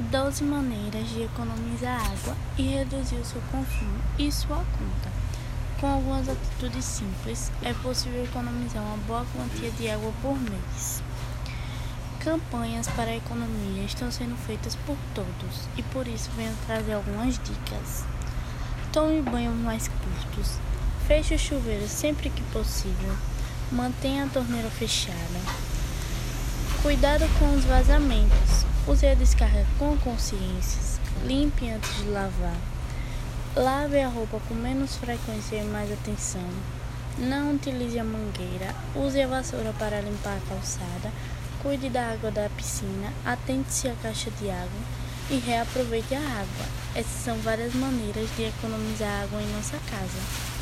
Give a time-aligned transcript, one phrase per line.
[0.00, 5.10] 12 maneiras de economizar água e reduzir o seu consumo e sua conta.
[5.80, 11.02] Com algumas atitudes simples, é possível economizar uma boa quantia de água por mês.
[12.20, 17.34] Campanhas para a economia estão sendo feitas por todos e por isso venho trazer algumas
[17.34, 18.04] dicas.
[18.92, 20.58] Tome banhos mais curtos.
[21.08, 23.16] Feche o chuveiro sempre que possível.
[23.72, 25.40] Mantenha a torneira fechada.
[26.82, 28.37] Cuidado com os vazamentos.
[28.88, 30.80] Use a descarga com consciência.
[31.22, 32.56] Limpe antes de lavar.
[33.54, 36.48] Lave a roupa com menos frequência e mais atenção.
[37.18, 38.74] Não utilize a mangueira.
[38.96, 41.12] Use a vassoura para limpar a calçada.
[41.62, 43.12] Cuide da água da piscina.
[43.26, 44.80] Atente-se à caixa de água
[45.30, 46.66] e reaproveite a água.
[46.94, 50.57] Essas são várias maneiras de economizar água em nossa casa.